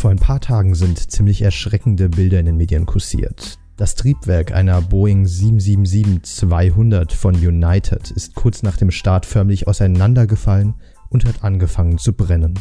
Vor 0.00 0.10
ein 0.10 0.18
paar 0.18 0.40
Tagen 0.40 0.74
sind 0.74 1.10
ziemlich 1.10 1.42
erschreckende 1.42 2.08
Bilder 2.08 2.40
in 2.40 2.46
den 2.46 2.56
Medien 2.56 2.86
kursiert. 2.86 3.58
Das 3.76 3.96
Triebwerk 3.96 4.50
einer 4.50 4.80
Boeing 4.80 5.26
777-200 5.26 7.12
von 7.12 7.34
United 7.34 8.10
ist 8.10 8.34
kurz 8.34 8.62
nach 8.62 8.78
dem 8.78 8.90
Start 8.90 9.26
förmlich 9.26 9.68
auseinandergefallen 9.68 10.72
und 11.10 11.26
hat 11.26 11.44
angefangen 11.44 11.98
zu 11.98 12.14
brennen. 12.14 12.58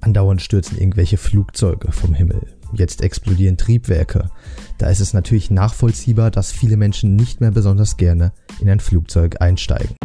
Andauernd 0.00 0.40
stürzen 0.40 0.78
irgendwelche 0.78 1.18
Flugzeuge 1.18 1.92
vom 1.92 2.14
Himmel. 2.14 2.46
Jetzt 2.72 3.02
explodieren 3.02 3.58
Triebwerke. 3.58 4.30
Da 4.78 4.88
ist 4.88 5.00
es 5.00 5.12
natürlich 5.12 5.50
nachvollziehbar, 5.50 6.30
dass 6.30 6.50
viele 6.50 6.78
Menschen 6.78 7.14
nicht 7.14 7.42
mehr 7.42 7.50
besonders 7.50 7.98
gerne 7.98 8.32
in 8.58 8.70
ein 8.70 8.80
Flugzeug 8.80 9.42
einsteigen. 9.42 9.96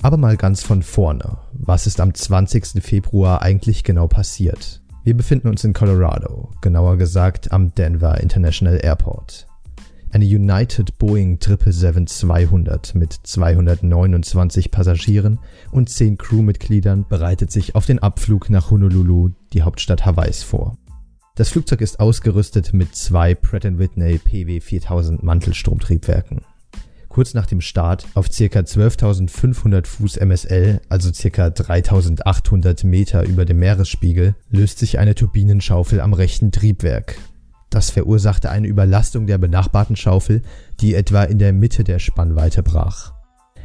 Aber 0.00 0.16
mal 0.16 0.36
ganz 0.36 0.62
von 0.62 0.84
vorne. 0.84 1.38
Was 1.68 1.88
ist 1.88 2.00
am 2.00 2.14
20. 2.14 2.80
Februar 2.80 3.42
eigentlich 3.42 3.82
genau 3.82 4.06
passiert? 4.06 4.82
Wir 5.02 5.16
befinden 5.16 5.48
uns 5.48 5.64
in 5.64 5.72
Colorado, 5.72 6.52
genauer 6.60 6.96
gesagt 6.96 7.50
am 7.50 7.74
Denver 7.74 8.20
International 8.20 8.78
Airport. 8.80 9.48
Eine 10.12 10.26
United 10.26 10.96
Boeing 10.98 11.38
777-200 11.38 12.96
mit 12.96 13.14
229 13.20 14.70
Passagieren 14.70 15.40
und 15.72 15.90
10 15.90 16.18
Crewmitgliedern 16.18 17.04
bereitet 17.08 17.50
sich 17.50 17.74
auf 17.74 17.84
den 17.84 17.98
Abflug 17.98 18.48
nach 18.48 18.70
Honolulu, 18.70 19.30
die 19.52 19.62
Hauptstadt 19.62 20.06
Hawaiis, 20.06 20.44
vor. 20.44 20.78
Das 21.34 21.48
Flugzeug 21.48 21.80
ist 21.80 21.98
ausgerüstet 21.98 22.74
mit 22.74 22.94
zwei 22.94 23.34
Pratt 23.34 23.64
Whitney 23.64 24.20
PW4000 24.24 25.24
Mantelstromtriebwerken. 25.24 26.42
Kurz 27.16 27.32
nach 27.32 27.46
dem 27.46 27.62
Start 27.62 28.06
auf 28.12 28.28
ca. 28.28 28.44
12.500 28.44 29.86
Fuß 29.86 30.18
MSL, 30.18 30.82
also 30.90 31.10
ca. 31.12 31.46
3.800 31.46 32.84
Meter 32.86 33.24
über 33.24 33.46
dem 33.46 33.58
Meeresspiegel, 33.58 34.34
löst 34.50 34.80
sich 34.80 34.98
eine 34.98 35.14
Turbinenschaufel 35.14 36.02
am 36.02 36.12
rechten 36.12 36.52
Triebwerk. 36.52 37.16
Das 37.70 37.88
verursachte 37.88 38.50
eine 38.50 38.66
Überlastung 38.66 39.26
der 39.26 39.38
benachbarten 39.38 39.96
Schaufel, 39.96 40.42
die 40.80 40.94
etwa 40.94 41.22
in 41.22 41.38
der 41.38 41.54
Mitte 41.54 41.84
der 41.84 42.00
Spannweite 42.00 42.62
brach. 42.62 43.14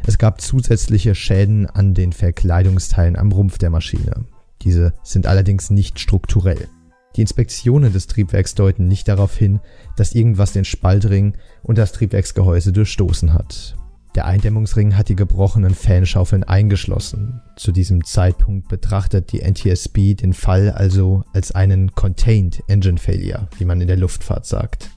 Es 0.07 0.17
gab 0.17 0.39
zusätzliche 0.39 1.13
Schäden 1.13 1.65
an 1.65 1.93
den 1.93 2.13
Verkleidungsteilen 2.13 3.17
am 3.17 3.33
Rumpf 3.33 3.57
der 3.57 3.69
Maschine. 3.69 4.27
Diese 4.61 4.93
sind 5.03 5.27
allerdings 5.27 5.69
nicht 5.71 5.99
strukturell. 5.99 6.69
Die 7.15 7.21
Inspektionen 7.21 7.91
des 7.91 8.07
Triebwerks 8.07 8.55
deuten 8.55 8.87
nicht 8.87 9.07
darauf 9.07 9.35
hin, 9.35 9.59
dass 9.97 10.13
irgendwas 10.15 10.53
den 10.53 10.65
Spaltring 10.65 11.33
und 11.63 11.77
das 11.77 11.91
Triebwerksgehäuse 11.91 12.71
durchstoßen 12.71 13.33
hat. 13.33 13.75
Der 14.15 14.25
Eindämmungsring 14.25 14.97
hat 14.97 15.07
die 15.07 15.15
gebrochenen 15.15 15.73
Fanschaufeln 15.73 16.43
eingeschlossen. 16.43 17.41
Zu 17.55 17.71
diesem 17.71 18.03
Zeitpunkt 18.03 18.67
betrachtet 18.67 19.31
die 19.31 19.39
NTSB 19.39 20.15
den 20.15 20.33
Fall 20.33 20.71
also 20.71 21.23
als 21.33 21.53
einen 21.53 21.93
Contained 21.93 22.61
Engine 22.67 22.97
Failure, 22.97 23.47
wie 23.57 23.65
man 23.65 23.79
in 23.79 23.87
der 23.87 23.97
Luftfahrt 23.97 24.45
sagt. 24.45 24.89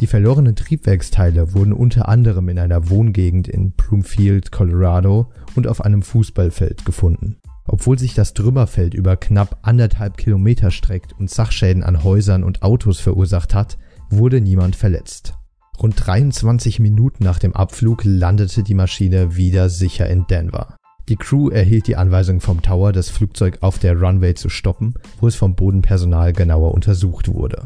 Die 0.00 0.06
verlorenen 0.06 0.56
Triebwerksteile 0.56 1.52
wurden 1.52 1.72
unter 1.72 2.08
anderem 2.08 2.48
in 2.48 2.58
einer 2.58 2.88
Wohngegend 2.88 3.46
in 3.46 3.72
Broomfield, 3.72 4.50
Colorado 4.50 5.30
und 5.54 5.66
auf 5.68 5.82
einem 5.82 6.02
Fußballfeld 6.02 6.84
gefunden. 6.84 7.36
Obwohl 7.66 7.98
sich 7.98 8.14
das 8.14 8.34
Trümmerfeld 8.34 8.94
über 8.94 9.16
knapp 9.16 9.58
anderthalb 9.62 10.16
Kilometer 10.16 10.70
streckt 10.70 11.12
und 11.18 11.30
Sachschäden 11.30 11.82
an 11.82 12.04
Häusern 12.04 12.44
und 12.44 12.62
Autos 12.62 13.00
verursacht 13.00 13.54
hat, 13.54 13.78
wurde 14.10 14.40
niemand 14.40 14.76
verletzt. 14.76 15.34
Rund 15.80 15.94
23 16.06 16.78
Minuten 16.78 17.24
nach 17.24 17.38
dem 17.38 17.54
Abflug 17.54 18.02
landete 18.04 18.62
die 18.62 18.74
Maschine 18.74 19.36
wieder 19.36 19.68
sicher 19.68 20.08
in 20.08 20.26
Denver. 20.26 20.76
Die 21.08 21.16
Crew 21.16 21.50
erhielt 21.50 21.86
die 21.86 21.96
Anweisung 21.96 22.40
vom 22.40 22.62
Tower, 22.62 22.92
das 22.92 23.10
Flugzeug 23.10 23.58
auf 23.60 23.78
der 23.78 23.98
Runway 23.98 24.34
zu 24.34 24.48
stoppen, 24.48 24.94
wo 25.20 25.26
es 25.26 25.34
vom 25.34 25.54
Bodenpersonal 25.54 26.32
genauer 26.32 26.72
untersucht 26.72 27.28
wurde. 27.28 27.62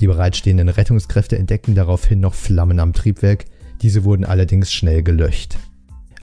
Die 0.00 0.06
bereitstehenden 0.06 0.68
Rettungskräfte 0.68 1.38
entdeckten 1.38 1.74
daraufhin 1.74 2.20
noch 2.20 2.34
Flammen 2.34 2.80
am 2.80 2.92
Triebwerk, 2.92 3.44
diese 3.82 4.04
wurden 4.04 4.24
allerdings 4.24 4.72
schnell 4.72 5.02
gelöscht. 5.02 5.58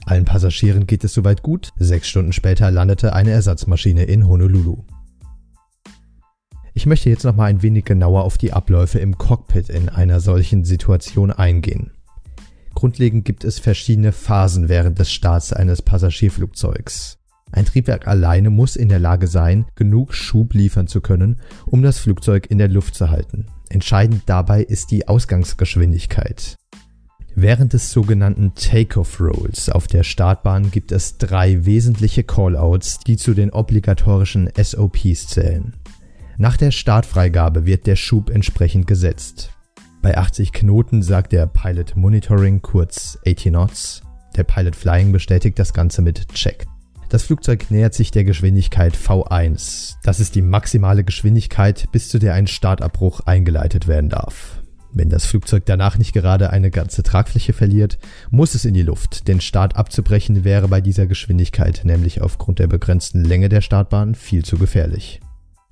Allen 0.06 0.24
Passagieren 0.24 0.86
geht 0.86 1.04
es 1.04 1.14
soweit 1.14 1.42
gut, 1.42 1.70
sechs 1.78 2.08
Stunden 2.08 2.32
später 2.32 2.70
landete 2.70 3.12
eine 3.12 3.30
Ersatzmaschine 3.30 4.04
in 4.04 4.26
Honolulu. 4.26 4.84
Ich 6.72 6.86
möchte 6.86 7.10
jetzt 7.10 7.24
nochmal 7.24 7.50
ein 7.50 7.62
wenig 7.62 7.84
genauer 7.84 8.24
auf 8.24 8.38
die 8.38 8.52
Abläufe 8.52 8.98
im 8.98 9.18
Cockpit 9.18 9.68
in 9.68 9.88
einer 9.88 10.20
solchen 10.20 10.64
Situation 10.64 11.30
eingehen. 11.30 11.92
Grundlegend 12.74 13.24
gibt 13.24 13.44
es 13.44 13.58
verschiedene 13.58 14.12
Phasen 14.12 14.68
während 14.68 14.98
des 14.98 15.12
Starts 15.12 15.52
eines 15.52 15.82
Passagierflugzeugs. 15.82 17.18
Ein 17.52 17.66
Triebwerk 17.66 18.06
alleine 18.06 18.50
muss 18.50 18.76
in 18.76 18.88
der 18.88 19.00
Lage 19.00 19.26
sein, 19.26 19.66
genug 19.74 20.14
Schub 20.14 20.54
liefern 20.54 20.86
zu 20.86 21.00
können, 21.00 21.40
um 21.66 21.82
das 21.82 21.98
Flugzeug 21.98 22.46
in 22.48 22.58
der 22.58 22.68
Luft 22.68 22.94
zu 22.94 23.10
halten. 23.10 23.46
Entscheidend 23.68 24.22
dabei 24.26 24.62
ist 24.62 24.92
die 24.92 25.08
Ausgangsgeschwindigkeit. 25.08 26.59
Während 27.34 27.72
des 27.72 27.90
sogenannten 27.90 28.54
Takeoff 28.54 29.20
Rolls 29.20 29.70
auf 29.70 29.86
der 29.86 30.02
Startbahn 30.02 30.70
gibt 30.70 30.92
es 30.92 31.16
drei 31.16 31.64
wesentliche 31.64 32.24
Callouts, 32.24 32.98
die 33.00 33.16
zu 33.16 33.34
den 33.34 33.50
obligatorischen 33.50 34.50
SOPs 34.60 35.28
zählen. 35.28 35.74
Nach 36.38 36.56
der 36.56 36.70
Startfreigabe 36.70 37.66
wird 37.66 37.86
der 37.86 37.96
Schub 37.96 38.30
entsprechend 38.30 38.86
gesetzt. 38.86 39.50
Bei 40.02 40.16
80 40.16 40.52
Knoten 40.52 41.02
sagt 41.02 41.32
der 41.32 41.46
Pilot 41.46 41.96
Monitoring 41.96 42.62
kurz 42.62 43.18
80 43.26 43.42
Knots. 43.44 44.02
Der 44.36 44.44
Pilot 44.44 44.74
Flying 44.74 45.12
bestätigt 45.12 45.58
das 45.58 45.74
Ganze 45.74 46.02
mit 46.02 46.32
Check. 46.32 46.64
Das 47.10 47.24
Flugzeug 47.24 47.70
nähert 47.70 47.92
sich 47.92 48.10
der 48.10 48.24
Geschwindigkeit 48.24 48.96
V1. 48.96 49.96
Das 50.04 50.20
ist 50.20 50.34
die 50.36 50.42
maximale 50.42 51.04
Geschwindigkeit, 51.04 51.88
bis 51.92 52.08
zu 52.08 52.18
der 52.18 52.34
ein 52.34 52.46
Startabbruch 52.46 53.20
eingeleitet 53.26 53.88
werden 53.88 54.08
darf. 54.08 54.59
Wenn 54.92 55.08
das 55.08 55.24
Flugzeug 55.24 55.64
danach 55.66 55.98
nicht 55.98 56.12
gerade 56.12 56.50
eine 56.50 56.70
ganze 56.70 57.02
Tragfläche 57.02 57.52
verliert, 57.52 57.98
muss 58.30 58.54
es 58.54 58.64
in 58.64 58.74
die 58.74 58.82
Luft. 58.82 59.28
Den 59.28 59.40
Start 59.40 59.76
abzubrechen 59.76 60.44
wäre 60.44 60.68
bei 60.68 60.80
dieser 60.80 61.06
Geschwindigkeit 61.06 61.82
nämlich 61.84 62.20
aufgrund 62.20 62.58
der 62.58 62.66
begrenzten 62.66 63.24
Länge 63.24 63.48
der 63.48 63.60
Startbahn 63.60 64.14
viel 64.14 64.44
zu 64.44 64.58
gefährlich. 64.58 65.20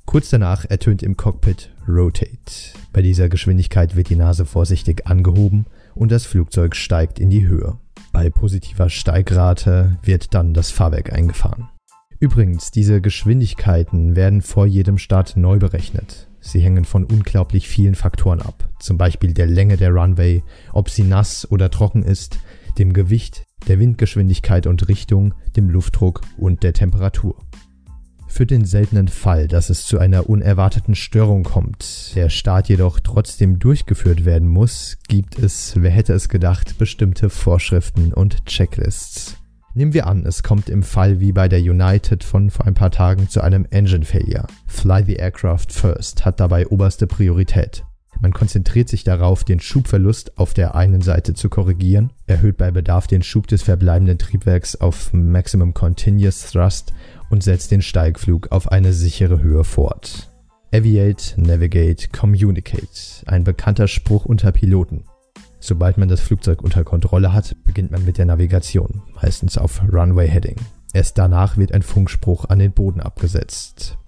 Kurz 0.07 0.31
danach 0.31 0.65
ertönt 0.65 1.03
im 1.03 1.17
Cockpit 1.17 1.71
Rotate. 1.87 2.73
Bei 2.93 3.03
dieser 3.03 3.29
Geschwindigkeit 3.29 3.97
wird 3.97 4.09
die 4.09 4.17
Nase 4.17 4.47
vorsichtig 4.47 5.07
angehoben 5.07 5.67
und 5.95 6.13
das 6.13 6.25
Flugzeug 6.25 6.77
steigt 6.77 7.19
in 7.19 7.29
die 7.29 7.47
Höhe. 7.47 7.77
Bei 8.13 8.31
positiver 8.31 8.89
Steigrate 8.89 9.99
wird 10.03 10.33
dann 10.33 10.55
das 10.55 10.71
Fahrwerk 10.71 11.13
eingefahren. 11.13 11.69
Übrigens, 12.21 12.71
diese 12.71 13.01
Geschwindigkeiten 13.01 14.17
werden 14.17 14.43
vor 14.43 14.67
jedem 14.67 14.99
Start 14.99 15.37
neu 15.37 15.59
berechnet. 15.59 16.29
Sie 16.41 16.61
hängen 16.61 16.85
von 16.85 17.05
unglaublich 17.05 17.69
vielen 17.69 17.95
Faktoren 17.95 18.41
ab, 18.41 18.69
zum 18.81 18.97
Beispiel 18.97 19.35
der 19.35 19.47
Länge 19.47 19.77
der 19.77 19.91
Runway, 19.91 20.43
ob 20.73 20.91
sie 20.91 21.05
nass 21.05 21.51
oder 21.51 21.71
trocken 21.71 22.03
ist, 22.03 22.39
dem 22.79 22.93
Gewicht, 22.93 23.45
der 23.67 23.79
Windgeschwindigkeit 23.79 24.67
und 24.67 24.89
Richtung, 24.89 25.35
dem 25.57 25.69
Luftdruck 25.69 26.21
und 26.37 26.63
der 26.63 26.73
Temperatur. 26.73 27.37
Für 28.29 28.47
den 28.47 28.65
seltenen 28.67 29.09
Fall, 29.09 29.49
dass 29.49 29.71
es 29.71 29.85
zu 29.85 29.99
einer 29.99 30.29
unerwarteten 30.29 30.95
Störung 30.95 31.43
kommt, 31.43 32.15
der 32.15 32.29
Start 32.29 32.69
jedoch 32.69 33.01
trotzdem 33.01 33.59
durchgeführt 33.59 34.25
werden 34.25 34.49
muss, 34.49 34.99
gibt 35.09 35.39
es, 35.39 35.75
wer 35.77 35.91
hätte 35.91 36.13
es 36.13 36.29
gedacht, 36.29 36.79
bestimmte 36.79 37.31
Vorschriften 37.31 38.13
und 38.13 38.45
Checklists. 38.45 39.39
Nehmen 39.75 39.95
wir 39.95 40.07
an, 40.07 40.25
es 40.27 40.43
kommt 40.43 40.69
im 40.69 40.83
Fall 40.83 41.21
wie 41.21 41.33
bei 41.33 41.49
der 41.49 41.61
United 41.61 42.25
von 42.25 42.51
vor 42.51 42.67
ein 42.67 42.75
paar 42.75 42.91
Tagen 42.91 43.29
zu 43.29 43.41
einem 43.43 43.67
Engine 43.71 44.05
Failure. 44.05 44.47
Fly 44.67 45.05
the 45.05 45.17
aircraft 45.17 45.67
first 45.71 46.25
hat 46.25 46.41
dabei 46.41 46.67
oberste 46.67 47.07
Priorität. 47.07 47.85
Man 48.21 48.33
konzentriert 48.33 48.89
sich 48.89 49.05
darauf, 49.05 49.45
den 49.45 49.61
Schubverlust 49.61 50.39
auf 50.39 50.53
der 50.53 50.75
einen 50.75 51.03
Seite 51.03 51.35
zu 51.35 51.49
korrigieren, 51.49 52.11
erhöht 52.27 52.57
bei 52.57 52.73
Bedarf 52.73 53.07
den 53.07 53.23
Schub 53.23 53.47
des 53.47 53.63
verbleibenden 53.63 54.19
Triebwerks 54.19 54.75
auf 54.77 55.13
Maximum 55.13 55.73
Continuous 55.73 56.51
Thrust 56.51 56.93
und 57.31 57.45
setzt 57.45 57.71
den 57.71 57.83
Steigflug 57.83 58.51
auf 58.51 58.73
eine 58.73 58.93
sichere 58.93 59.41
Höhe 59.41 59.63
fort. 59.63 60.33
Aviate, 60.73 61.41
Navigate, 61.41 62.09
Communicate, 62.09 63.23
ein 63.27 63.45
bekannter 63.45 63.87
Spruch 63.87 64.25
unter 64.25 64.51
Piloten. 64.51 65.05
Sobald 65.61 65.99
man 65.99 66.09
das 66.09 66.21
Flugzeug 66.21 66.63
unter 66.63 66.85
Kontrolle 66.85 67.33
hat, 67.33 67.57
beginnt 67.65 67.91
man 67.91 68.05
mit 68.05 68.19
der 68.19 68.27
Navigation, 68.27 69.03
meistens 69.21 69.59
auf 69.59 69.83
Runway 69.93 70.29
Heading. 70.29 70.57
Erst 70.93 71.19
danach 71.19 71.57
wird 71.57 71.73
ein 71.73 71.83
Funkspruch 71.83 72.47
an 72.47 72.59
den 72.59 72.73
Boden 72.73 73.01
abgesetzt. 73.01 73.99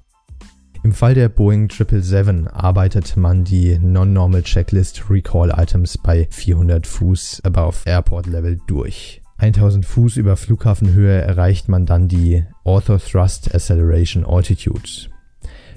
Im 0.82 0.92
Fall 0.92 1.12
der 1.12 1.28
Boeing 1.28 1.68
777 1.68 2.54
arbeitet 2.54 3.16
man 3.16 3.44
die 3.44 3.78
Non-Normal 3.78 4.42
Checklist 4.42 5.10
Recall 5.10 5.52
Items 5.54 5.98
bei 5.98 6.26
400 6.30 6.86
Fuß 6.86 7.42
above 7.44 7.76
Airport 7.84 8.26
Level 8.26 8.58
durch. 8.66 9.20
1000 9.36 9.84
Fuß 9.84 10.16
über 10.16 10.36
Flughafenhöhe 10.36 11.20
erreicht 11.20 11.68
man 11.68 11.84
dann 11.84 12.08
die 12.08 12.44
Ortho 12.64 12.96
Thrust 12.96 13.54
Acceleration 13.54 14.24
Altitude. 14.24 15.10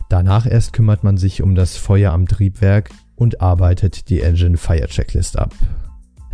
Danach 0.09 0.45
erst 0.45 0.73
kümmert 0.73 1.03
man 1.03 1.17
sich 1.17 1.41
um 1.41 1.55
das 1.55 1.75
Feuer 1.75 2.13
am 2.13 2.27
Triebwerk 2.27 2.89
und 3.23 3.39
arbeitet 3.39 4.09
die 4.09 4.19
Engine 4.19 4.57
Fire 4.57 4.87
Checklist 4.87 5.39
ab. 5.39 5.55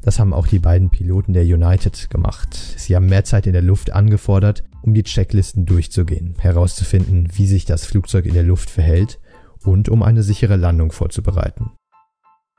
Das 0.02 0.18
haben 0.18 0.34
auch 0.34 0.48
die 0.48 0.58
beiden 0.58 0.90
Piloten 0.90 1.34
der 1.34 1.44
United 1.44 2.10
gemacht. 2.10 2.56
Sie 2.78 2.96
haben 2.96 3.06
mehr 3.06 3.24
Zeit 3.24 3.46
in 3.46 3.54
der 3.54 3.62
Luft 3.62 3.92
angefordert, 3.92 4.64
um 4.82 4.96
die 4.96 5.04
Checklisten 5.04 5.68
durchzugehen, 5.68 6.34
herauszufinden, 6.40 7.30
wie 7.36 7.46
sich 7.46 7.66
das 7.66 7.86
Flugzeug 7.86 8.26
in 8.26 8.34
der 8.34 8.44
Luft 8.44 8.72
verhält 8.72 9.20
und 9.64 9.88
um 9.88 10.02
eine 10.02 10.24
sichere 10.24 10.56
Landung 10.56 10.92
vorzubereiten. 10.92 11.72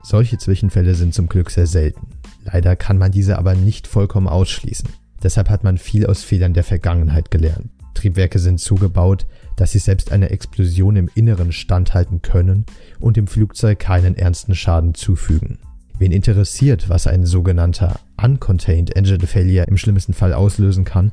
Solche 0.01 0.37
Zwischenfälle 0.37 0.95
sind 0.95 1.13
zum 1.13 1.27
Glück 1.27 1.51
sehr 1.51 1.67
selten. 1.67 2.07
Leider 2.45 2.77
kann 2.77 2.97
man 2.97 3.11
diese 3.11 3.37
aber 3.37 3.53
nicht 3.53 3.85
vollkommen 3.85 4.29
ausschließen. 4.29 4.87
Deshalb 5.21 5.49
hat 5.49 5.65
man 5.65 5.77
viel 5.77 6.05
aus 6.05 6.23
Fehlern 6.23 6.53
der 6.53 6.63
Vergangenheit 6.63 7.31
gelernt. 7.31 7.69
Triebwerke 7.93 8.39
sind 8.39 8.59
so 8.59 8.75
gebaut, 8.75 9.25
dass 9.55 9.71
sie 9.71 9.79
selbst 9.79 10.11
einer 10.11 10.31
Explosion 10.31 10.95
im 10.95 11.09
Inneren 11.13 11.51
standhalten 11.51 12.21
können 12.21 12.65
und 12.99 13.17
dem 13.17 13.27
Flugzeug 13.27 13.79
keinen 13.79 14.15
ernsten 14.15 14.55
Schaden 14.55 14.93
zufügen. 14.93 15.59
Wen 15.99 16.11
interessiert, 16.11 16.89
was 16.89 17.05
ein 17.05 17.25
sogenannter 17.25 17.99
Uncontained 18.21 18.95
Engine 18.95 19.27
Failure 19.27 19.67
im 19.67 19.77
schlimmsten 19.77 20.13
Fall 20.13 20.33
auslösen 20.33 20.83
kann, 20.83 21.11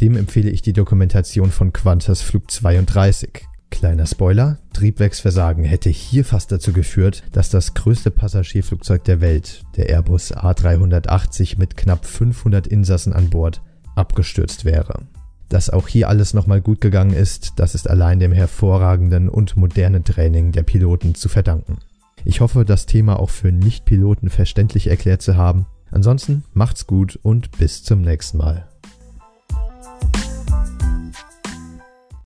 dem 0.00 0.16
empfehle 0.16 0.50
ich 0.50 0.60
die 0.60 0.72
Dokumentation 0.72 1.52
von 1.52 1.72
Qantas 1.72 2.20
Flug 2.20 2.50
32. 2.50 3.46
Kleiner 3.70 4.06
Spoiler, 4.06 4.58
Triebwerksversagen 4.72 5.64
hätte 5.64 5.90
hier 5.90 6.24
fast 6.24 6.52
dazu 6.52 6.72
geführt, 6.72 7.22
dass 7.32 7.50
das 7.50 7.74
größte 7.74 8.10
Passagierflugzeug 8.10 9.04
der 9.04 9.20
Welt, 9.20 9.62
der 9.76 9.88
Airbus 9.88 10.32
A380 10.32 11.58
mit 11.58 11.76
knapp 11.76 12.06
500 12.06 12.66
Insassen 12.66 13.12
an 13.12 13.30
Bord, 13.30 13.62
abgestürzt 13.96 14.64
wäre. 14.64 15.02
Dass 15.54 15.70
auch 15.70 15.86
hier 15.86 16.08
alles 16.08 16.34
nochmal 16.34 16.60
gut 16.60 16.80
gegangen 16.80 17.12
ist, 17.14 17.52
das 17.60 17.76
ist 17.76 17.88
allein 17.88 18.18
dem 18.18 18.32
hervorragenden 18.32 19.28
und 19.28 19.56
modernen 19.56 20.02
Training 20.02 20.50
der 20.50 20.64
Piloten 20.64 21.14
zu 21.14 21.28
verdanken. 21.28 21.78
Ich 22.24 22.40
hoffe, 22.40 22.64
das 22.64 22.86
Thema 22.86 23.20
auch 23.20 23.30
für 23.30 23.52
Nicht-Piloten 23.52 24.30
verständlich 24.30 24.88
erklärt 24.88 25.22
zu 25.22 25.36
haben. 25.36 25.66
Ansonsten 25.92 26.42
macht's 26.54 26.88
gut 26.88 27.20
und 27.22 27.56
bis 27.56 27.84
zum 27.84 28.00
nächsten 28.02 28.38
Mal. 28.38 28.66